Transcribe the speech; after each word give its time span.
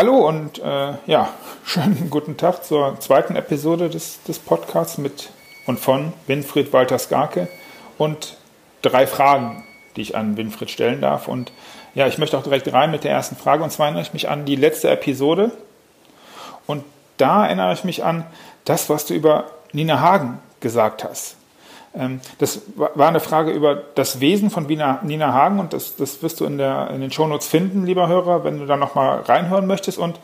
Hallo 0.00 0.26
und 0.26 0.58
äh, 0.60 0.94
ja, 1.04 1.28
schönen 1.66 2.08
guten 2.08 2.38
Tag 2.38 2.64
zur 2.64 2.98
zweiten 3.00 3.36
Episode 3.36 3.90
des, 3.90 4.22
des 4.22 4.38
Podcasts 4.38 4.96
mit 4.96 5.28
und 5.66 5.78
von 5.78 6.14
Winfried 6.26 6.72
Walter 6.72 6.98
Skarke 6.98 7.48
und 7.98 8.38
drei 8.80 9.06
Fragen, 9.06 9.62
die 9.96 10.00
ich 10.00 10.16
an 10.16 10.38
Winfried 10.38 10.70
stellen 10.70 11.02
darf. 11.02 11.28
Und 11.28 11.52
ja, 11.94 12.06
ich 12.06 12.16
möchte 12.16 12.38
auch 12.38 12.42
direkt 12.42 12.72
rein 12.72 12.90
mit 12.90 13.04
der 13.04 13.10
ersten 13.10 13.36
Frage 13.36 13.62
und 13.62 13.72
zwar 13.72 13.88
erinnere 13.88 14.04
ich 14.04 14.14
mich 14.14 14.30
an 14.30 14.46
die 14.46 14.56
letzte 14.56 14.88
Episode 14.88 15.52
und 16.66 16.82
da 17.18 17.44
erinnere 17.44 17.74
ich 17.74 17.84
mich 17.84 18.02
an 18.02 18.24
das, 18.64 18.88
was 18.88 19.04
du 19.04 19.12
über 19.12 19.50
Nina 19.72 20.00
Hagen 20.00 20.38
gesagt 20.60 21.04
hast. 21.04 21.36
Ähm, 21.94 22.20
das 22.38 22.62
war 22.76 23.08
eine 23.08 23.20
Frage 23.20 23.50
über 23.50 23.82
das 23.94 24.20
Wesen 24.20 24.50
von 24.50 24.66
Nina 24.66 25.32
Hagen 25.32 25.58
und 25.58 25.72
das, 25.72 25.96
das 25.96 26.22
wirst 26.22 26.40
du 26.40 26.44
in, 26.44 26.58
der, 26.58 26.90
in 26.90 27.00
den 27.00 27.10
Shownotes 27.10 27.46
finden, 27.46 27.84
lieber 27.84 28.08
Hörer, 28.08 28.44
wenn 28.44 28.58
du 28.58 28.66
da 28.66 28.76
nochmal 28.76 29.20
reinhören 29.20 29.66
möchtest. 29.66 29.98
Und 29.98 30.20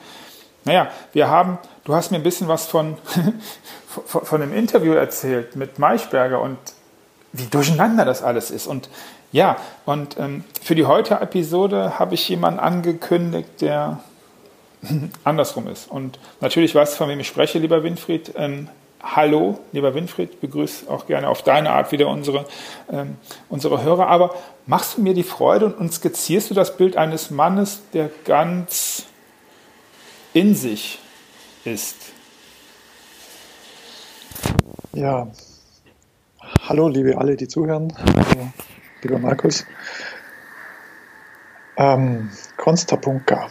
naja, 0.64 0.88
wir 1.12 1.28
haben, 1.28 1.59
du 1.84 1.95
hast 1.95 2.10
mir 2.10 2.18
ein 2.18 2.23
bisschen 2.23 2.48
was 2.48 2.66
von, 2.66 2.96
von, 4.04 4.40
dem 4.40 4.54
Interview 4.54 4.92
erzählt 4.92 5.56
mit 5.56 5.78
Maischberger 5.78 6.40
und 6.40 6.59
wie 7.32 7.46
durcheinander 7.46 8.04
das 8.04 8.23
alles 8.23 8.51
ist. 8.51 8.66
Und 8.66 8.88
ja, 9.32 9.56
und 9.84 10.18
ähm, 10.18 10.45
für 10.62 10.74
die 10.74 10.87
heutige 10.87 11.20
Episode 11.20 11.98
habe 11.98 12.14
ich 12.14 12.28
jemanden 12.28 12.60
angekündigt, 12.60 13.60
der 13.60 14.01
andersrum 15.24 15.66
ist. 15.66 15.90
Und 15.90 16.18
natürlich 16.40 16.74
weißt 16.74 16.95
du, 16.95 16.98
von 16.98 17.09
wem 17.09 17.18
ich 17.18 17.26
spreche, 17.26 17.59
lieber 17.59 17.82
Winfried. 17.82 18.32
Ähm, 18.37 18.68
Hallo, 19.02 19.60
lieber 19.73 19.95
Winfried, 19.95 20.41
begrüße 20.41 20.91
auch 20.91 21.06
gerne 21.06 21.28
auf 21.28 21.42
deine 21.42 21.70
Art 21.70 21.92
wieder 21.92 22.09
unsere, 22.09 22.46
ähm, 22.91 23.16
unsere 23.48 23.82
Hörer. 23.82 24.09
Aber 24.09 24.34
machst 24.66 24.96
du 24.96 25.02
mir 25.02 25.12
die 25.12 25.23
Freude 25.23 25.66
und, 25.66 25.74
und 25.74 25.93
skizzierst 25.93 26.51
du 26.51 26.54
das 26.54 26.76
Bild 26.76 26.96
eines 26.96 27.30
Mannes, 27.30 27.82
der 27.93 28.10
ganz 28.24 29.04
in 30.32 30.54
sich 30.54 30.98
ist? 31.65 31.96
Ja, 34.95 35.29
hallo, 36.66 36.88
liebe 36.88 37.18
alle, 37.18 37.37
die 37.37 37.48
zuhören. 37.48 37.92
Hallo, 37.98 38.48
lieber 39.02 39.18
Markus. 39.18 39.66
Ähm, 41.76 42.30
Konstapunka, 42.57 43.51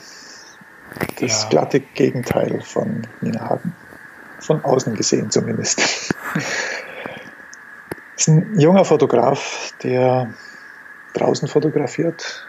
das 1.20 1.44
ja. 1.44 1.50
glatte 1.50 1.82
Gegenteil 1.82 2.62
von 2.62 3.06
Nina 3.22 3.42
Hagen 3.42 3.76
von 4.46 4.64
außen 4.64 4.96
gesehen 4.96 5.30
zumindest. 5.32 6.14
ist 8.18 8.28
ein 8.28 8.60
junger 8.60 8.86
Fotograf, 8.86 9.74
der 9.84 10.34
draußen 11.14 11.48
fotografiert, 11.48 12.48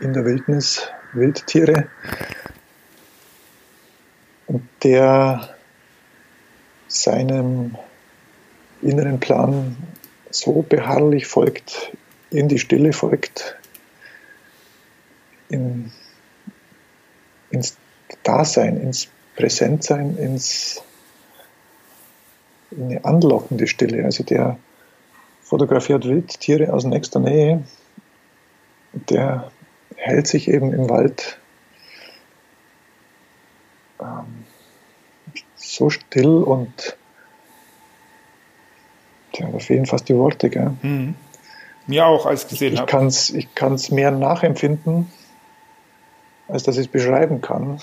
in 0.00 0.12
der 0.12 0.24
Wildnis, 0.24 0.88
Wildtiere, 1.12 1.88
und 4.46 4.68
der 4.82 5.54
seinem 6.88 7.76
inneren 8.82 9.20
Plan 9.20 9.76
so 10.30 10.62
beharrlich 10.62 11.26
folgt, 11.26 11.92
in 12.30 12.48
die 12.48 12.58
Stille 12.58 12.92
folgt, 12.92 13.56
in, 15.48 15.90
ins 17.50 17.76
Dasein, 18.22 18.80
ins 18.80 19.08
Präsentsein, 19.36 20.16
ins 20.16 20.82
eine 22.78 23.04
anlockende 23.04 23.66
Stille. 23.66 24.04
Also 24.04 24.24
der 24.24 24.58
fotografiert 25.42 26.04
Wildtiere 26.04 26.72
aus 26.72 26.84
nächster 26.84 27.20
Nähe. 27.20 27.64
Der 28.92 29.50
hält 29.96 30.26
sich 30.26 30.48
eben 30.48 30.72
im 30.72 30.88
Wald 30.88 31.38
ähm, 34.00 34.44
so 35.56 35.90
still 35.90 36.42
und 36.42 36.96
tja, 39.32 39.48
da 39.50 39.58
fehlen 39.58 39.86
fast 39.86 40.08
die 40.08 40.16
Worte. 40.16 40.50
Gell? 40.50 40.72
Mhm. 40.82 41.14
Mir 41.86 42.06
auch, 42.06 42.26
als 42.26 42.44
ich 42.44 42.50
gesehen 42.50 42.78
habe. 42.78 43.08
Ich 43.08 43.54
kann 43.54 43.74
es 43.74 43.90
mehr 43.90 44.10
nachempfinden, 44.10 45.10
als 46.48 46.62
dass 46.62 46.76
ich 46.76 46.86
es 46.86 46.92
beschreiben 46.92 47.40
kann. 47.40 47.80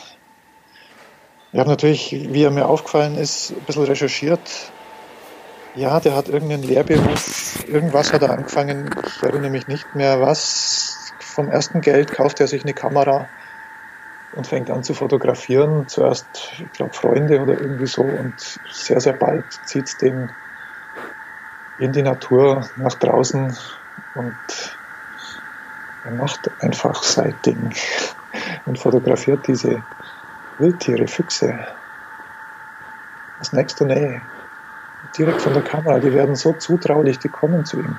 Ich 1.53 1.59
habe 1.59 1.69
natürlich, 1.69 2.11
wie 2.11 2.43
er 2.43 2.51
mir 2.51 2.67
aufgefallen 2.67 3.17
ist, 3.17 3.51
ein 3.51 3.61
bisschen 3.65 3.83
recherchiert 3.83 4.71
ja, 5.75 5.99
der 5.99 6.15
hat 6.15 6.27
irgendeinen 6.27 6.63
Lehrberuf, 6.63 7.67
irgendwas 7.67 8.11
hat 8.11 8.21
er 8.21 8.31
angefangen, 8.31 8.89
ich 9.05 9.23
erinnere 9.23 9.49
mich 9.49 9.67
nicht 9.67 9.95
mehr 9.95 10.19
was. 10.19 11.13
Vom 11.19 11.49
ersten 11.49 11.81
Geld 11.81 12.11
kauft 12.11 12.39
er 12.41 12.47
sich 12.47 12.63
eine 12.63 12.73
Kamera 12.73 13.27
und 14.35 14.47
fängt 14.47 14.69
an 14.69 14.83
zu 14.83 14.93
fotografieren. 14.93 15.87
Zuerst, 15.87 16.53
ich 16.59 16.71
glaube, 16.73 16.93
Freunde 16.93 17.41
oder 17.41 17.53
irgendwie 17.53 17.87
so 17.87 18.01
und 18.01 18.33
sehr, 18.69 18.99
sehr 18.99 19.13
bald 19.13 19.45
zieht 19.65 19.85
es 19.85 19.97
den 19.97 20.29
in 21.79 21.93
die 21.93 22.03
Natur 22.03 22.69
nach 22.75 22.93
draußen 22.95 23.57
und 24.15 24.77
er 26.03 26.11
macht 26.11 26.51
einfach 26.59 27.01
sein 27.03 27.33
Ding 27.45 27.73
und 28.65 28.77
fotografiert 28.77 29.47
diese 29.47 29.81
Wildtiere, 30.57 31.07
Füchse 31.07 31.57
aus 33.39 33.53
nächster 33.53 33.85
Nähe 33.85 34.21
direkt 35.17 35.41
von 35.41 35.53
der 35.53 35.63
Kamera. 35.63 35.99
Die 35.99 36.13
werden 36.13 36.35
so 36.35 36.53
zutraulich, 36.53 37.19
die 37.19 37.29
kommen 37.29 37.65
zu 37.65 37.79
ihm. 37.79 37.97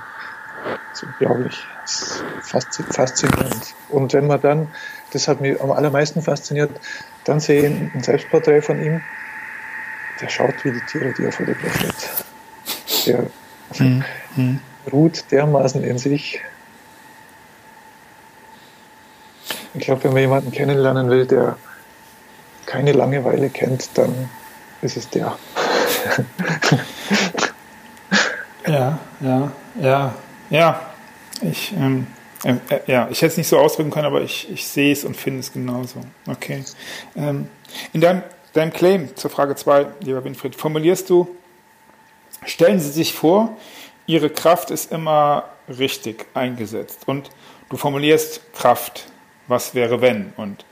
Das 0.91 1.03
ist 1.03 1.09
unglaublich. 1.09 1.67
Das 1.83 2.03
ist 2.03 2.95
faszinierend. 2.95 3.75
Und 3.89 4.13
wenn 4.13 4.27
man 4.27 4.41
dann, 4.41 4.69
das 5.13 5.29
hat 5.29 5.41
mich 5.41 5.61
am 5.61 5.73
allermeisten 5.73 6.23
fasziniert, 6.23 6.71
dann 7.25 7.41
sehe 7.41 7.63
ich 7.63 7.95
ein 7.95 8.03
Selbstporträt 8.03 8.63
von 8.63 8.83
ihm, 8.83 9.03
der 10.21 10.29
schaut 10.29 10.65
wie 10.65 10.73
die 10.73 10.81
Tiere, 10.87 11.13
die 11.17 11.25
er 11.25 11.33
fotografiert. 11.33 11.95
Der 13.07 13.27
mhm. 13.79 14.61
ruht 14.93 15.31
dermaßen 15.31 15.83
in 15.83 15.99
sich. 15.99 16.41
Ich 19.75 19.85
glaube, 19.85 20.05
wenn 20.05 20.13
man 20.13 20.21
jemanden 20.21 20.53
kennenlernen 20.53 21.09
will, 21.09 21.27
der 21.27 21.57
keine 22.67 22.93
Langeweile 22.93 23.49
kennt, 23.51 23.97
dann 23.99 24.31
ist 24.83 24.97
es 24.97 25.09
der. 25.09 25.37
Ja, 28.67 28.99
ja, 29.21 29.53
ja, 29.81 30.15
ja. 30.51 30.81
Ich, 31.43 31.73
ähm, 31.73 32.07
äh, 32.45 32.55
äh, 32.69 32.81
ja, 32.87 33.09
ich 33.11 33.19
hätte 33.19 33.33
es 33.33 33.37
nicht 33.37 33.49
so 33.49 33.59
ausdrücken 33.59 33.91
können, 33.91 34.07
aber 34.07 34.23
ich, 34.23 34.51
ich 34.51 34.67
sehe 34.67 34.93
es 34.93 35.05
und 35.05 35.17
finde 35.17 35.41
es 35.41 35.53
genauso. 35.53 36.01
Okay. 36.29 36.65
Ähm, 37.17 37.49
in 37.93 38.01
deinem, 38.01 38.23
deinem 38.53 38.73
Claim 38.73 39.17
zur 39.17 39.31
Frage 39.31 39.55
2, 39.57 39.87
lieber 40.01 40.25
Winfried, 40.25 40.55
formulierst 40.55 41.11
du, 41.11 41.29
stellen 42.45 42.81
Sie 42.81 42.91
sich 42.91 43.15
vor, 43.15 43.57
Ihre 44.07 44.31
Kraft 44.31 44.71
ist 44.71 44.93
immer 44.93 45.45
richtig 45.69 46.27
eingesetzt. 46.35 47.03
Und 47.07 47.31
du 47.71 47.77
formulierst 47.77 48.53
Kraft, 48.53 49.07
was 49.47 49.75
wäre 49.75 50.01
wenn? 50.01 50.33
Und 50.37 50.65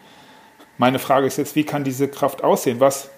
meine 0.78 0.98
Frage 0.98 1.26
ist 1.26 1.36
jetzt, 1.36 1.54
wie 1.56 1.64
kann 1.64 1.84
diese 1.84 2.08
Kraft 2.08 2.42
aussehen? 2.42 2.80
Was, 2.80 3.10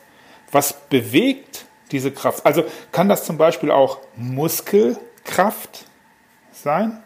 was 0.50 0.74
bewegt 0.88 1.64
diese 1.92 2.10
Kraft. 2.10 2.44
Also 2.44 2.64
kann 2.90 3.08
das 3.08 3.24
zum 3.24 3.36
Beispiel 3.36 3.70
auch 3.70 3.98
Muskelkraft 4.16 5.86
sein? 6.52 7.02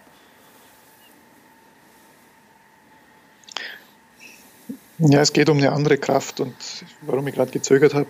Ja, 4.99 5.21
es 5.21 5.35
geht 5.35 5.51
um 5.51 5.59
eine 5.59 5.73
andere 5.73 5.99
Kraft 5.99 6.41
und 6.41 6.55
warum 7.03 7.27
ich 7.27 7.35
gerade 7.35 7.51
gezögert 7.51 7.93
habe, 7.93 8.07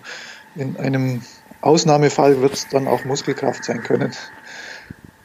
in 0.55 0.77
einem 0.77 1.21
Ausnahmefall 1.61 2.41
wird 2.41 2.53
es 2.53 2.67
dann 2.69 2.87
auch 2.87 3.03
Muskelkraft 3.03 3.65
sein 3.65 3.83
können. 3.83 4.13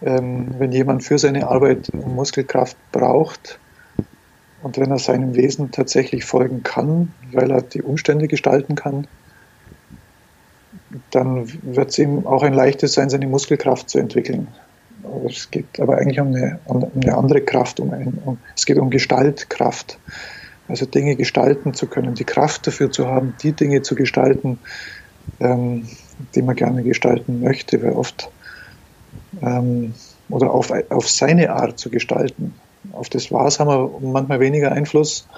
Ähm, 0.02 0.56
wenn 0.58 0.72
jemand 0.72 1.05
für 1.05 1.19
seine 1.19 1.46
Arbeit 1.46 1.94
Muskelkraft 1.94 2.76
braucht 2.90 3.60
und 4.62 4.76
wenn 4.78 4.90
er 4.90 4.98
seinem 4.98 5.37
Wesen 5.37 5.70
tatsächlich 5.70 6.25
folgen 6.25 6.64
kann, 6.64 7.12
weil 7.31 7.52
er 7.52 7.62
die 7.62 7.82
Umstände 7.82 8.26
gestalten 8.26 8.75
kann, 8.75 9.06
dann 11.10 11.46
wird 11.62 11.90
es 11.90 11.98
ihm 11.98 12.26
auch 12.26 12.42
ein 12.42 12.52
leichtes 12.52 12.94
sein, 12.94 13.10
seine 13.10 13.26
Muskelkraft 13.26 13.88
zu 13.88 13.98
entwickeln. 13.98 14.48
Es 15.28 15.50
geht 15.50 15.80
aber 15.80 15.98
eigentlich 15.98 16.20
um 16.20 16.28
eine, 16.28 16.60
um 16.64 16.90
eine 16.94 17.16
andere 17.16 17.40
Kraft, 17.40 17.80
um, 17.80 17.92
ein, 17.92 18.18
um 18.24 18.38
es 18.56 18.66
geht 18.66 18.78
um 18.78 18.90
Gestaltkraft. 18.90 19.98
Also 20.68 20.86
Dinge 20.86 21.16
gestalten 21.16 21.74
zu 21.74 21.86
können, 21.86 22.14
die 22.14 22.24
Kraft 22.24 22.66
dafür 22.66 22.90
zu 22.90 23.08
haben, 23.08 23.34
die 23.42 23.52
Dinge 23.52 23.82
zu 23.82 23.94
gestalten, 23.94 24.58
ähm, 25.40 25.88
die 26.34 26.42
man 26.42 26.56
gerne 26.56 26.82
gestalten 26.82 27.40
möchte, 27.40 27.82
weil 27.82 27.92
oft 27.92 28.30
ähm, 29.42 29.94
oder 30.28 30.52
auf, 30.52 30.72
auf 30.90 31.08
seine 31.08 31.50
Art 31.50 31.78
zu 31.78 31.90
gestalten. 31.90 32.54
Auf 32.92 33.08
das 33.08 33.30
Was 33.32 33.60
haben 33.60 33.68
wir 33.68 33.90
manchmal 34.00 34.40
weniger 34.40 34.72
Einfluss, 34.72 35.28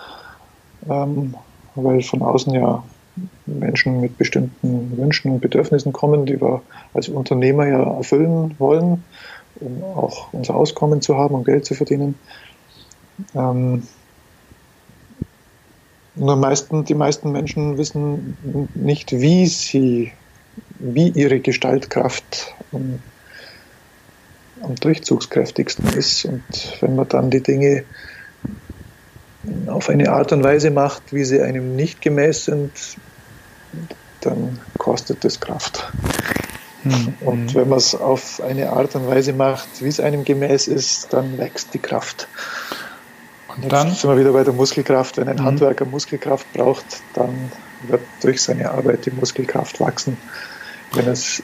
ähm, 0.88 1.34
weil 1.74 2.02
von 2.02 2.22
außen 2.22 2.54
ja 2.54 2.84
Menschen 3.46 4.00
mit 4.00 4.18
bestimmten 4.18 4.96
Wünschen 4.96 5.32
und 5.32 5.40
Bedürfnissen 5.40 5.92
kommen, 5.92 6.26
die 6.26 6.40
wir 6.40 6.62
als 6.92 7.08
Unternehmer 7.08 7.66
ja 7.66 7.82
erfüllen 7.96 8.54
wollen, 8.58 9.04
um 9.60 9.82
auch 9.84 10.32
unser 10.32 10.56
Auskommen 10.56 11.00
zu 11.00 11.16
haben 11.16 11.34
und 11.34 11.44
Geld 11.44 11.64
zu 11.64 11.74
verdienen. 11.74 12.16
Ähm, 13.34 13.84
Nur 16.16 16.36
meisten, 16.36 16.84
die 16.84 16.94
meisten 16.94 17.32
Menschen 17.32 17.76
wissen 17.76 18.68
nicht, 18.74 19.10
wie 19.12 19.46
sie, 19.46 20.12
wie 20.78 21.08
ihre 21.08 21.40
Gestaltkraft 21.40 22.54
am, 22.72 23.00
am 24.62 24.76
durchzugskräftigsten 24.76 25.88
ist. 25.88 26.24
Und 26.24 26.42
wenn 26.80 26.94
man 26.94 27.08
dann 27.08 27.30
die 27.30 27.42
Dinge 27.42 27.84
auf 29.66 29.88
eine 29.88 30.10
Art 30.10 30.32
und 30.32 30.42
Weise 30.42 30.70
macht, 30.70 31.12
wie 31.12 31.24
sie 31.24 31.40
einem 31.40 31.76
nicht 31.76 32.00
gemäß 32.00 32.46
sind, 32.46 32.72
dann 34.20 34.58
kostet 34.78 35.24
es 35.24 35.40
Kraft. 35.40 35.90
Mhm. 36.84 37.14
Und 37.20 37.54
wenn 37.54 37.68
man 37.68 37.78
es 37.78 37.94
auf 37.94 38.42
eine 38.42 38.70
Art 38.70 38.94
und 38.94 39.06
Weise 39.06 39.32
macht, 39.32 39.68
wie 39.80 39.88
es 39.88 40.00
einem 40.00 40.24
gemäß 40.24 40.68
ist, 40.68 41.12
dann 41.12 41.38
wächst 41.38 41.74
die 41.74 41.78
Kraft. 41.78 42.28
Und 43.56 43.72
dann 43.72 43.88
Jetzt 43.88 44.00
sind 44.00 44.10
wir 44.10 44.18
wieder 44.18 44.32
bei 44.32 44.44
der 44.44 44.52
Muskelkraft. 44.52 45.16
Wenn 45.16 45.28
ein 45.28 45.36
mhm. 45.36 45.44
Handwerker 45.44 45.84
Muskelkraft 45.84 46.52
braucht, 46.52 46.84
dann 47.14 47.52
wird 47.88 48.02
durch 48.20 48.42
seine 48.42 48.70
Arbeit 48.70 49.06
die 49.06 49.10
Muskelkraft 49.10 49.80
wachsen. 49.80 50.16
Wenn 50.92 51.08
es 51.08 51.42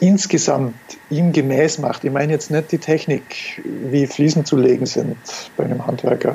insgesamt 0.00 0.74
ihm 1.10 1.32
gemäß 1.32 1.78
macht, 1.78 2.04
ich 2.04 2.12
meine 2.12 2.32
jetzt 2.32 2.50
nicht 2.50 2.72
die 2.72 2.78
Technik, 2.78 3.62
wie 3.64 4.06
Fliesen 4.06 4.44
zu 4.44 4.56
legen 4.56 4.86
sind 4.86 5.16
bei 5.56 5.64
einem 5.64 5.86
Handwerker. 5.86 6.34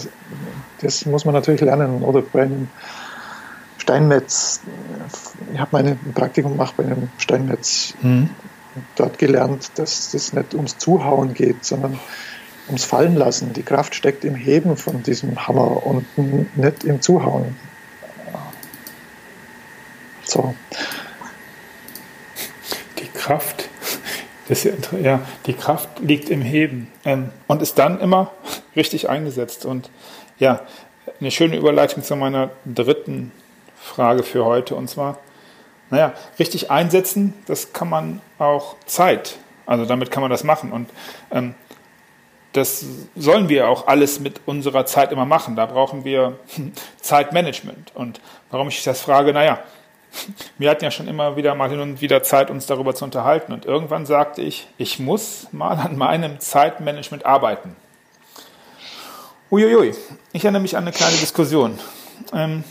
Das 0.81 1.05
muss 1.05 1.25
man 1.25 1.33
natürlich 1.33 1.61
lernen. 1.61 2.01
Oder 2.01 2.21
bei 2.21 2.43
einem 2.43 2.67
Steinmetz. 3.77 4.61
Ich 5.53 5.59
habe 5.59 5.69
mein 5.71 5.99
Praktikum 6.13 6.53
gemacht 6.53 6.75
bei 6.77 6.83
einem 6.83 7.09
Steinmetz. 7.17 7.93
Mhm. 8.01 8.29
Dort 8.95 9.17
gelernt, 9.17 9.71
dass 9.75 10.13
es 10.13 10.33
nicht 10.33 10.53
ums 10.53 10.77
Zuhauen 10.77 11.33
geht, 11.33 11.65
sondern 11.65 11.99
ums 12.67 12.85
Fallen 12.85 13.15
lassen. 13.15 13.53
Die 13.53 13.63
Kraft 13.63 13.95
steckt 13.95 14.23
im 14.23 14.35
Heben 14.35 14.77
von 14.77 15.03
diesem 15.03 15.47
Hammer 15.47 15.85
und 15.85 16.05
nicht 16.57 16.83
im 16.83 17.01
Zuhauen. 17.01 17.55
So. 20.23 20.55
Kraft, 23.21 23.69
das 24.49 24.63
ja, 24.63 25.21
die 25.45 25.53
Kraft 25.53 25.89
liegt 25.99 26.29
im 26.31 26.41
Heben 26.41 26.91
ähm, 27.05 27.29
und 27.47 27.61
ist 27.61 27.77
dann 27.77 27.99
immer 27.99 28.31
richtig 28.75 29.09
eingesetzt. 29.09 29.63
Und 29.63 29.91
ja, 30.39 30.61
eine 31.19 31.29
schöne 31.29 31.55
Überleitung 31.55 32.01
zu 32.01 32.15
meiner 32.15 32.49
dritten 32.65 33.31
Frage 33.77 34.23
für 34.23 34.43
heute. 34.43 34.75
Und 34.75 34.89
zwar, 34.89 35.19
naja, 35.91 36.13
richtig 36.39 36.71
einsetzen, 36.71 37.35
das 37.45 37.73
kann 37.73 37.89
man 37.89 38.21
auch 38.39 38.75
Zeit. 38.87 39.37
Also 39.67 39.85
damit 39.85 40.09
kann 40.09 40.21
man 40.21 40.31
das 40.31 40.43
machen. 40.43 40.71
Und 40.71 40.89
ähm, 41.31 41.53
das 42.53 42.83
sollen 43.15 43.49
wir 43.49 43.69
auch 43.69 43.85
alles 43.85 44.19
mit 44.19 44.41
unserer 44.47 44.87
Zeit 44.87 45.11
immer 45.11 45.25
machen. 45.25 45.55
Da 45.55 45.67
brauchen 45.67 46.05
wir 46.05 46.39
Zeitmanagement. 47.01 47.91
Und 47.93 48.19
warum 48.49 48.67
ich 48.69 48.83
das 48.83 49.01
frage, 49.01 49.31
naja, 49.31 49.59
wir 50.57 50.69
hatten 50.69 50.83
ja 50.83 50.91
schon 50.91 51.07
immer 51.07 51.35
wieder 51.35 51.55
mal 51.55 51.69
hin 51.69 51.79
und 51.79 52.01
wieder 52.01 52.23
Zeit, 52.23 52.49
uns 52.49 52.65
darüber 52.65 52.93
zu 52.93 53.05
unterhalten. 53.05 53.53
Und 53.53 53.65
irgendwann 53.65 54.05
sagte 54.05 54.41
ich, 54.41 54.67
ich 54.77 54.99
muss 54.99 55.47
mal 55.51 55.77
an 55.77 55.97
meinem 55.97 56.39
Zeitmanagement 56.39 57.25
arbeiten. 57.25 57.75
Uiuiui, 59.51 59.93
ich 60.33 60.43
erinnere 60.43 60.61
mich 60.61 60.77
an 60.77 60.83
eine 60.83 60.91
kleine 60.91 61.17
Diskussion. 61.17 61.79
Ähm, 62.33 62.63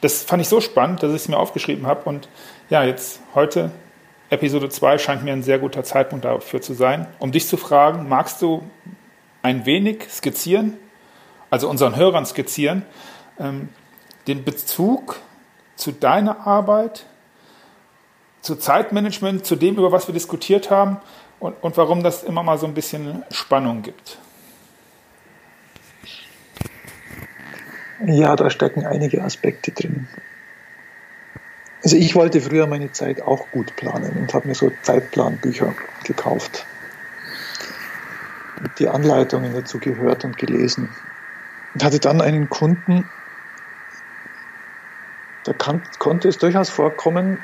das 0.00 0.22
fand 0.22 0.42
ich 0.42 0.48
so 0.48 0.60
spannend, 0.60 1.02
dass 1.02 1.10
ich 1.10 1.16
es 1.16 1.28
mir 1.28 1.38
aufgeschrieben 1.38 1.86
habe. 1.86 2.08
Und 2.08 2.28
ja, 2.70 2.84
jetzt 2.84 3.20
heute, 3.34 3.70
Episode 4.30 4.68
2, 4.68 4.98
scheint 4.98 5.24
mir 5.24 5.32
ein 5.32 5.42
sehr 5.42 5.58
guter 5.58 5.84
Zeitpunkt 5.84 6.24
dafür 6.24 6.60
zu 6.60 6.74
sein, 6.74 7.06
um 7.18 7.32
dich 7.32 7.46
zu 7.46 7.56
fragen, 7.56 8.08
magst 8.08 8.42
du 8.42 8.62
ein 9.42 9.66
wenig 9.66 10.04
skizzieren, 10.10 10.76
also 11.50 11.68
unseren 11.68 11.96
Hörern 11.96 12.26
skizzieren, 12.26 12.84
ähm, 13.38 13.68
den 14.26 14.44
Bezug 14.44 15.20
zu 15.76 15.92
deiner 15.92 16.46
Arbeit, 16.46 17.06
zu 18.40 18.56
Zeitmanagement, 18.56 19.46
zu 19.46 19.56
dem, 19.56 19.76
über 19.76 19.92
was 19.92 20.08
wir 20.08 20.14
diskutiert 20.14 20.70
haben 20.70 20.98
und, 21.38 21.54
und 21.62 21.76
warum 21.76 22.02
das 22.02 22.22
immer 22.22 22.42
mal 22.42 22.58
so 22.58 22.66
ein 22.66 22.74
bisschen 22.74 23.24
Spannung 23.30 23.82
gibt. 23.82 24.18
Ja, 28.04 28.36
da 28.36 28.50
stecken 28.50 28.84
einige 28.84 29.22
Aspekte 29.22 29.72
drin. 29.72 30.06
Also 31.82 31.96
ich 31.96 32.14
wollte 32.14 32.40
früher 32.40 32.66
meine 32.66 32.92
Zeit 32.92 33.22
auch 33.22 33.50
gut 33.52 33.76
planen 33.76 34.16
und 34.18 34.34
habe 34.34 34.48
mir 34.48 34.54
so 34.54 34.70
Zeitplanbücher 34.82 35.74
gekauft 36.04 36.66
die 38.78 38.88
Anleitungen 38.88 39.54
dazu 39.54 39.78
gehört 39.78 40.24
und 40.24 40.38
gelesen. 40.38 40.88
Und 41.74 41.84
hatte 41.84 41.98
dann 41.98 42.20
einen 42.20 42.48
Kunden, 42.48 43.08
da 45.46 45.52
kann, 45.52 45.82
konnte 45.98 46.28
es 46.28 46.38
durchaus 46.38 46.70
vorkommen, 46.70 47.38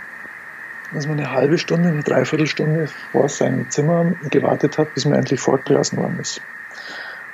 dass 0.92 1.06
man 1.06 1.18
eine 1.18 1.32
halbe 1.32 1.58
Stunde, 1.58 1.88
eine 1.88 2.02
Dreiviertelstunde 2.02 2.88
vor 3.12 3.28
seinem 3.28 3.70
Zimmer 3.70 4.12
gewartet 4.28 4.78
hat, 4.78 4.92
bis 4.94 5.04
man 5.04 5.14
endlich 5.14 5.40
fortgelassen 5.40 5.98
worden 5.98 6.18
ist. 6.20 6.40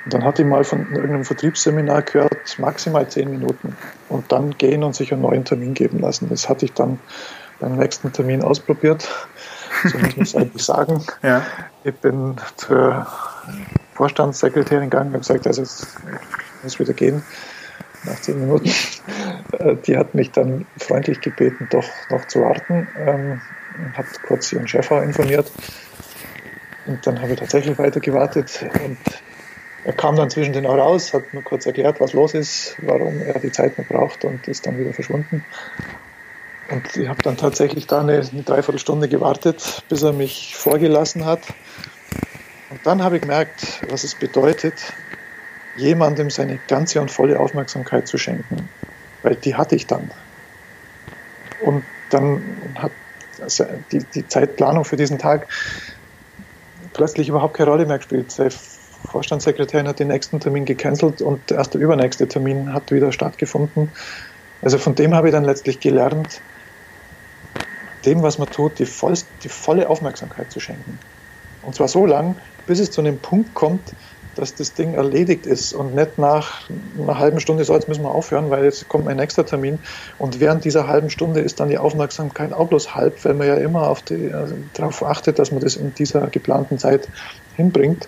Und 0.05 0.13
dann 0.13 0.23
hatte 0.23 0.43
ich 0.43 0.47
mal 0.47 0.63
von 0.63 0.87
irgendeinem 0.91 1.25
Vertriebsseminar 1.25 2.03
gehört, 2.03 2.57
maximal 2.57 3.07
zehn 3.09 3.29
Minuten 3.29 3.75
und 4.07 4.31
dann 4.31 4.57
gehen 4.57 4.83
und 4.83 4.95
sich 4.95 5.11
einen 5.11 5.23
neuen 5.23 5.43
Termin 5.43 5.73
geben 5.73 5.99
lassen. 5.99 6.29
Das 6.29 6.47
hatte 6.47 6.65
ich 6.65 6.73
dann 6.73 6.99
beim 7.59 7.75
nächsten 7.75 8.13
Termin 8.13 8.41
ausprobiert. 8.41 9.07
So 9.83 9.97
muss 9.97 10.15
man 10.15 10.23
es 10.23 10.35
eigentlich 10.35 10.63
sagen. 10.63 11.03
Ja. 11.21 11.41
Ich 11.83 11.95
bin 11.95 12.35
zur 12.55 13.07
Vorstandssekretärin 13.93 14.89
gegangen 14.89 15.13
und 15.13 15.21
gesagt, 15.21 15.47
also 15.47 15.61
es 15.61 15.85
muss 16.63 16.79
wieder 16.79 16.93
gehen 16.93 17.23
nach 18.05 18.19
zehn 18.21 18.39
Minuten. 18.39 18.71
Äh, 19.51 19.75
die 19.85 19.97
hat 19.97 20.15
mich 20.15 20.31
dann 20.31 20.65
freundlich 20.77 21.21
gebeten, 21.21 21.67
doch 21.69 21.87
noch 22.09 22.25
zu 22.25 22.41
warten. 22.41 22.87
Ähm, 22.97 23.41
hat 23.93 24.05
kurz 24.23 24.51
ihren 24.51 24.67
Chef 24.67 24.89
informiert. 24.91 25.51
Und 26.85 27.05
dann 27.05 27.21
habe 27.21 27.33
ich 27.33 27.39
tatsächlich 27.39 27.77
weiter 27.77 27.99
gewartet. 27.99 28.65
Und 28.83 28.97
er 29.83 29.93
kam 29.93 30.15
dann 30.15 30.29
zwischendrin 30.29 30.65
auch 30.65 30.77
raus, 30.77 31.13
hat 31.13 31.33
mir 31.33 31.41
kurz 31.41 31.65
erklärt, 31.65 31.99
was 31.99 32.13
los 32.13 32.33
ist, 32.33 32.75
warum 32.81 33.21
er 33.21 33.39
die 33.39 33.51
Zeit 33.51 33.77
noch 33.77 33.85
braucht 33.85 34.25
und 34.25 34.47
ist 34.47 34.65
dann 34.65 34.77
wieder 34.77 34.93
verschwunden. 34.93 35.45
Und 36.71 36.95
ich 36.95 37.07
habe 37.07 37.21
dann 37.23 37.37
tatsächlich 37.37 37.87
da 37.87 38.01
eine, 38.01 38.21
eine 38.31 38.43
Dreiviertelstunde 38.43 39.07
gewartet, 39.07 39.83
bis 39.89 40.03
er 40.03 40.13
mich 40.13 40.55
vorgelassen 40.55 41.25
hat. 41.25 41.41
Und 42.69 42.79
dann 42.85 43.03
habe 43.03 43.15
ich 43.15 43.21
gemerkt, 43.21 43.81
was 43.89 44.03
es 44.03 44.13
bedeutet, 44.13 44.75
jemandem 45.75 46.29
seine 46.29 46.59
ganze 46.67 47.01
und 47.01 47.09
volle 47.09 47.39
Aufmerksamkeit 47.39 48.07
zu 48.07 48.17
schenken. 48.17 48.69
Weil 49.23 49.35
die 49.35 49.55
hatte 49.55 49.75
ich 49.75 49.87
dann. 49.87 50.09
Und 51.61 51.83
dann 52.09 52.41
hat 52.75 52.91
also 53.41 53.65
die, 53.91 53.99
die 54.13 54.27
Zeitplanung 54.27 54.85
für 54.85 54.97
diesen 54.97 55.17
Tag 55.17 55.47
plötzlich 56.93 57.29
überhaupt 57.29 57.55
keine 57.55 57.69
Rolle 57.69 57.85
mehr 57.85 57.97
gespielt. 57.97 58.37
Die 58.37 58.49
Vorstandssekretärin 59.09 59.87
hat 59.87 59.99
den 59.99 60.09
nächsten 60.09 60.39
Termin 60.39 60.65
gecancelt 60.65 61.21
und 61.21 61.51
erst 61.51 61.73
der 61.73 61.81
übernächste 61.81 62.27
Termin 62.27 62.73
hat 62.73 62.91
wieder 62.91 63.11
stattgefunden. 63.11 63.89
Also 64.61 64.77
von 64.77 64.95
dem 64.95 65.15
habe 65.15 65.29
ich 65.29 65.33
dann 65.33 65.45
letztlich 65.45 65.79
gelernt, 65.79 66.41
dem, 68.05 68.21
was 68.21 68.37
man 68.37 68.49
tut, 68.49 68.79
die, 68.79 68.85
vollst, 68.85 69.27
die 69.43 69.49
volle 69.49 69.89
Aufmerksamkeit 69.89 70.51
zu 70.51 70.59
schenken. 70.59 70.99
Und 71.61 71.75
zwar 71.75 71.87
so 71.87 72.05
lang, 72.05 72.35
bis 72.65 72.79
es 72.79 72.91
zu 72.91 73.01
einem 73.01 73.17
Punkt 73.19 73.53
kommt, 73.53 73.93
dass 74.39 74.55
das 74.55 74.73
Ding 74.73 74.93
erledigt 74.93 75.45
ist 75.45 75.73
und 75.73 75.95
nicht 75.95 76.17
nach 76.17 76.61
einer 76.97 77.19
halben 77.19 77.39
Stunde, 77.39 77.63
so 77.65 77.73
jetzt 77.73 77.87
müssen 77.87 78.03
wir 78.03 78.11
aufhören, 78.11 78.49
weil 78.49 78.63
jetzt 78.63 78.87
kommt 78.87 79.05
mein 79.05 79.17
nächster 79.17 79.45
Termin 79.45 79.79
und 80.17 80.39
während 80.39 80.63
dieser 80.65 80.87
halben 80.87 81.09
Stunde 81.09 81.41
ist 81.41 81.59
dann 81.59 81.69
die 81.69 81.77
Aufmerksamkeit 81.77 82.53
auch 82.53 82.67
bloß 82.67 82.95
halb, 82.95 83.23
weil 83.25 83.33
man 83.33 83.47
ja 83.47 83.55
immer 83.55 83.89
auf 83.89 84.01
die, 84.01 84.31
also 84.33 84.55
darauf 84.73 85.03
achtet, 85.03 85.39
dass 85.39 85.51
man 85.51 85.61
das 85.61 85.75
in 85.75 85.93
dieser 85.93 86.27
geplanten 86.27 86.77
Zeit 86.77 87.07
hinbringt. 87.55 88.07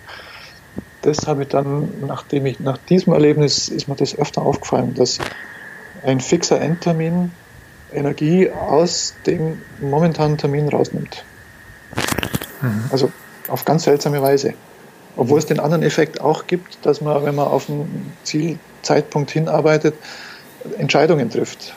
Das 1.01 1.27
habe 1.27 1.43
ich 1.43 1.49
dann, 1.49 1.89
nachdem 2.07 2.45
ich, 2.45 2.59
nach 2.59 2.77
diesem 2.77 3.13
Erlebnis 3.13 3.67
ist 3.67 3.87
mir 3.87 3.95
das 3.95 4.17
öfter 4.17 4.43
aufgefallen, 4.43 4.93
dass 4.93 5.19
ein 6.03 6.19
fixer 6.19 6.61
Endtermin 6.61 7.31
Energie 7.93 8.49
aus 8.49 9.15
dem 9.25 9.61
momentanen 9.81 10.37
Termin 10.37 10.69
rausnimmt. 10.69 11.25
Mhm. 12.61 12.85
Also 12.91 13.11
auf 13.47 13.65
ganz 13.65 13.83
seltsame 13.83 14.21
Weise. 14.21 14.53
Obwohl 15.15 15.39
es 15.39 15.45
den 15.45 15.59
anderen 15.59 15.83
Effekt 15.83 16.21
auch 16.21 16.47
gibt, 16.47 16.85
dass 16.85 17.01
man, 17.01 17.25
wenn 17.25 17.35
man 17.35 17.47
auf 17.47 17.69
einen 17.69 18.13
Zielzeitpunkt 18.23 19.31
hinarbeitet, 19.31 19.95
Entscheidungen 20.77 21.29
trifft. 21.29 21.73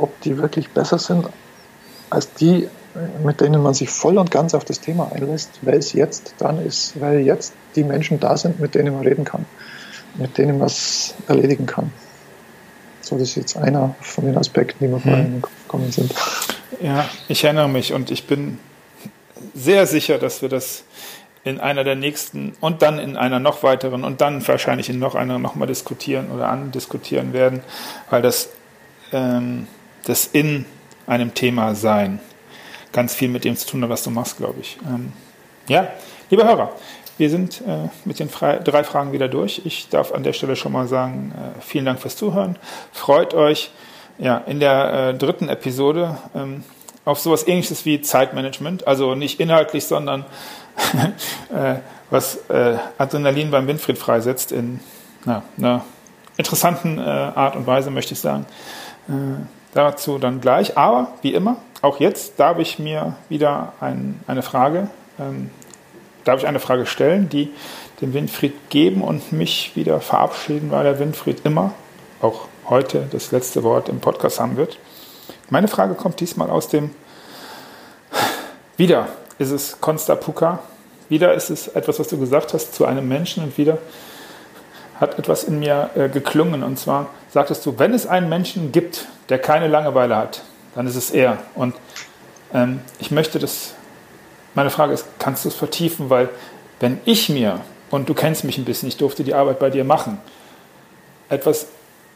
Ob 0.00 0.20
die 0.22 0.38
wirklich 0.38 0.70
besser 0.70 0.98
sind 0.98 1.28
als 2.10 2.32
die, 2.34 2.68
mit 3.24 3.40
denen 3.40 3.62
man 3.62 3.74
sich 3.74 3.88
voll 3.88 4.18
und 4.18 4.30
ganz 4.30 4.54
auf 4.54 4.64
das 4.64 4.80
Thema 4.80 5.12
einlässt, 5.12 5.50
weil 5.62 5.76
es 5.76 5.92
jetzt 5.92 6.34
dann 6.38 6.64
ist, 6.64 7.00
weil 7.00 7.20
jetzt 7.20 7.54
die 7.74 7.84
Menschen 7.84 8.20
da 8.20 8.36
sind, 8.36 8.60
mit 8.60 8.74
denen 8.74 8.92
man 8.94 9.02
reden 9.02 9.24
kann, 9.24 9.46
mit 10.16 10.36
denen 10.36 10.58
man 10.58 10.66
es 10.66 11.14
erledigen 11.26 11.64
kann. 11.64 11.90
So, 13.00 13.16
das 13.16 13.30
ist 13.30 13.36
jetzt 13.36 13.56
einer 13.56 13.94
von 14.00 14.26
den 14.26 14.36
Aspekten, 14.36 14.84
die 14.84 14.88
mir 14.88 15.00
vorhin 15.00 15.34
hm. 15.34 15.42
gekommen 15.42 15.90
sind. 15.90 16.12
Ja, 16.80 17.08
ich 17.28 17.44
erinnere 17.44 17.68
mich 17.68 17.92
und 17.92 18.10
ich 18.10 18.26
bin 18.26 18.58
sehr 19.54 19.86
sicher, 19.86 20.18
dass 20.18 20.42
wir 20.42 20.48
das 20.48 20.84
in 21.44 21.60
einer 21.60 21.84
der 21.84 21.96
nächsten 21.96 22.54
und 22.60 22.82
dann 22.82 22.98
in 22.98 23.16
einer 23.16 23.40
noch 23.40 23.62
weiteren 23.62 24.04
und 24.04 24.20
dann 24.20 24.46
wahrscheinlich 24.46 24.88
in 24.88 24.98
noch 24.98 25.14
einer 25.14 25.38
nochmal 25.38 25.66
diskutieren 25.66 26.30
oder 26.30 26.48
andiskutieren 26.48 27.32
werden, 27.32 27.60
weil 28.10 28.22
das, 28.22 28.50
ähm, 29.12 29.66
das 30.04 30.26
in 30.26 30.64
einem 31.06 31.34
Thema 31.34 31.74
sein 31.74 32.20
ganz 32.92 33.14
viel 33.14 33.28
mit 33.28 33.44
dem 33.44 33.56
zu 33.56 33.66
tun 33.66 33.82
hat, 33.82 33.90
was 33.90 34.04
du 34.04 34.10
machst, 34.10 34.36
glaube 34.36 34.60
ich. 34.60 34.78
Ähm, 34.86 35.12
ja, 35.66 35.88
liebe 36.30 36.44
Hörer, 36.44 36.72
wir 37.18 37.30
sind 37.30 37.62
äh, 37.66 37.88
mit 38.04 38.18
den 38.18 38.28
Fre 38.28 38.60
drei 38.62 38.84
Fragen 38.84 39.12
wieder 39.12 39.28
durch. 39.28 39.62
Ich 39.64 39.88
darf 39.88 40.12
an 40.12 40.22
der 40.22 40.32
Stelle 40.32 40.56
schon 40.56 40.72
mal 40.72 40.86
sagen, 40.86 41.32
äh, 41.34 41.60
vielen 41.60 41.84
Dank 41.84 42.00
fürs 42.00 42.16
Zuhören. 42.16 42.56
Freut 42.92 43.34
euch 43.34 43.70
ja, 44.18 44.38
in 44.38 44.60
der 44.60 44.92
äh, 45.10 45.14
dritten 45.14 45.48
Episode 45.48 46.18
ähm, 46.34 46.62
auf 47.04 47.18
sowas 47.18 47.46
ähnliches 47.48 47.84
wie 47.84 48.00
Zeitmanagement, 48.00 48.86
also 48.86 49.14
nicht 49.14 49.40
inhaltlich, 49.40 49.84
sondern 49.84 50.24
was 52.10 52.36
äh, 52.48 52.76
Adrenalin 52.98 53.50
beim 53.50 53.66
Winfried 53.66 53.98
freisetzt 53.98 54.52
in 54.52 54.80
na, 55.24 55.42
einer 55.56 55.84
interessanten 56.36 56.98
äh, 56.98 57.02
Art 57.02 57.56
und 57.56 57.66
Weise, 57.66 57.90
möchte 57.90 58.14
ich 58.14 58.20
sagen. 58.20 58.46
dazu 59.74 60.18
dann 60.18 60.40
gleich. 60.40 60.76
Aber 60.76 61.08
wie 61.22 61.34
immer, 61.34 61.56
auch 61.80 62.00
jetzt 62.00 62.38
darf 62.38 62.58
ich 62.58 62.78
mir 62.78 63.14
wieder 63.28 63.72
ein, 63.80 64.20
eine 64.26 64.42
Frage 64.42 64.88
ähm, 65.18 65.50
darf 66.24 66.40
ich 66.40 66.46
eine 66.46 66.60
Frage 66.60 66.86
stellen, 66.86 67.28
die 67.28 67.50
dem 68.00 68.14
Winfried 68.14 68.70
geben 68.70 69.02
und 69.02 69.32
mich 69.32 69.72
wieder 69.74 70.00
verabschieden, 70.00 70.70
weil 70.70 70.84
der 70.84 70.98
Winfried 70.98 71.44
immer, 71.44 71.72
auch 72.20 72.46
heute, 72.68 73.06
das 73.10 73.32
letzte 73.32 73.62
Wort 73.62 73.88
im 73.88 74.00
Podcast 74.00 74.40
haben 74.40 74.56
wird. 74.56 74.78
Meine 75.50 75.68
Frage 75.68 75.94
kommt 75.94 76.20
diesmal 76.20 76.50
aus 76.50 76.68
dem 76.68 76.90
Wieder 78.76 79.08
ist 79.38 79.50
es 79.50 79.80
Konsta 79.80 80.14
Puka. 80.14 80.60
Wieder 81.08 81.34
ist 81.34 81.50
es 81.50 81.68
etwas, 81.68 81.98
was 81.98 82.08
du 82.08 82.18
gesagt 82.18 82.54
hast 82.54 82.74
zu 82.74 82.84
einem 82.84 83.06
Menschen 83.06 83.42
und 83.44 83.58
wieder 83.58 83.78
hat 85.00 85.18
etwas 85.18 85.44
in 85.44 85.58
mir 85.58 85.90
äh, 85.94 86.08
geklungen. 86.08 86.62
Und 86.62 86.78
zwar 86.78 87.10
sagtest 87.30 87.66
du, 87.66 87.78
wenn 87.78 87.92
es 87.92 88.06
einen 88.06 88.28
Menschen 88.28 88.72
gibt, 88.72 89.06
der 89.28 89.38
keine 89.38 89.68
Langeweile 89.68 90.16
hat, 90.16 90.42
dann 90.74 90.86
ist 90.86 90.96
es 90.96 91.10
er. 91.10 91.38
Und 91.54 91.74
ähm, 92.54 92.80
ich 92.98 93.10
möchte 93.10 93.38
das 93.38 93.74
meine 94.54 94.70
Frage 94.70 94.92
ist, 94.92 95.06
kannst 95.18 95.44
du 95.44 95.48
es 95.48 95.54
vertiefen? 95.54 96.10
Weil 96.10 96.28
wenn 96.80 97.00
ich 97.04 97.28
mir, 97.28 97.60
und 97.90 98.08
du 98.08 98.14
kennst 98.14 98.44
mich 98.44 98.58
ein 98.58 98.64
bisschen, 98.64 98.88
ich 98.88 98.96
durfte 98.96 99.24
die 99.24 99.34
Arbeit 99.34 99.58
bei 99.58 99.70
dir 99.70 99.84
machen, 99.84 100.18
etwas 101.28 101.68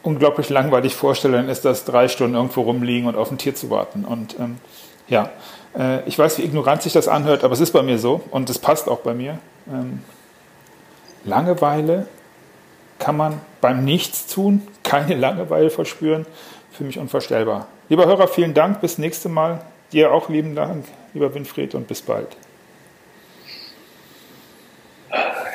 unglaublich 0.02 0.50
langweilig 0.50 0.94
vorstelle, 0.94 1.38
dann 1.38 1.48
ist 1.48 1.64
das 1.64 1.84
drei 1.84 2.08
Stunden 2.08 2.36
irgendwo 2.36 2.62
rumliegen 2.62 3.08
und 3.08 3.16
auf 3.16 3.30
ein 3.30 3.38
Tier 3.38 3.54
zu 3.54 3.70
warten. 3.70 4.04
Und 4.04 4.38
ähm, 4.38 4.58
ja, 5.08 5.30
äh, 5.78 6.06
ich 6.06 6.18
weiß, 6.18 6.38
wie 6.38 6.42
ignorant 6.42 6.82
sich 6.82 6.92
das 6.92 7.08
anhört, 7.08 7.44
aber 7.44 7.54
es 7.54 7.60
ist 7.60 7.72
bei 7.72 7.82
mir 7.82 7.98
so 7.98 8.22
und 8.30 8.50
es 8.50 8.58
passt 8.58 8.88
auch 8.88 9.00
bei 9.00 9.14
mir. 9.14 9.38
Ähm, 9.68 10.02
Langeweile 11.24 12.06
kann 12.98 13.16
man 13.16 13.40
beim 13.60 13.84
Nichtstun 13.84 14.66
keine 14.82 15.14
Langeweile 15.14 15.70
verspüren. 15.70 16.26
Für 16.72 16.84
mich 16.84 16.98
unvorstellbar. 16.98 17.68
Lieber 17.88 18.06
Hörer, 18.06 18.28
vielen 18.28 18.52
Dank. 18.52 18.82
Bis 18.82 18.98
nächste 18.98 19.30
Mal. 19.30 19.62
Dir 19.92 20.12
auch 20.12 20.28
lieben 20.28 20.54
Dank 20.54 20.84
lieber 21.16 21.34
Winfried, 21.34 21.74
und 21.74 21.88
bis 21.88 22.02
bald. 22.02 22.36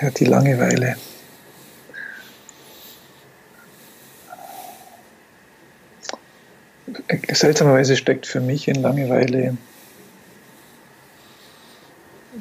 Ja, 0.02 0.10
die 0.10 0.26
Langeweile. 0.26 0.96
Seltsamerweise 7.34 7.96
steckt 7.96 8.26
für 8.26 8.42
mich 8.42 8.68
in 8.68 8.76
Langeweile, 8.76 9.58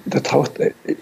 da 0.04 0.20
taucht, 0.20 0.52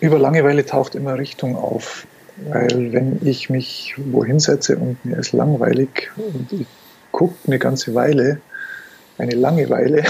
über 0.00 0.18
Langeweile 0.18 0.64
taucht 0.64 0.94
immer 0.94 1.18
Richtung 1.18 1.56
auf. 1.56 2.06
Weil 2.36 2.92
wenn 2.92 3.18
ich 3.26 3.50
mich 3.50 3.94
wohin 3.96 4.38
setze 4.38 4.76
und 4.76 5.04
mir 5.04 5.16
ist 5.16 5.32
langweilig 5.32 6.10
und 6.16 6.52
ich 6.52 6.66
gucke 7.10 7.36
eine 7.46 7.58
ganze 7.58 7.94
Weile, 7.94 8.40
eine 9.18 9.34
Langeweile, 9.34 10.04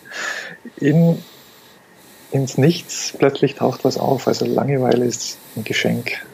in, 0.76 1.22
ins 2.30 2.56
Nichts 2.56 3.12
plötzlich 3.18 3.56
taucht 3.56 3.84
was 3.84 3.98
auf. 3.98 4.28
Also 4.28 4.46
Langeweile 4.46 5.04
ist 5.04 5.36
ein 5.56 5.64
Geschenk. 5.64 6.24